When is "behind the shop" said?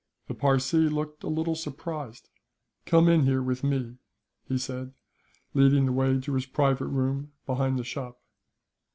7.45-8.19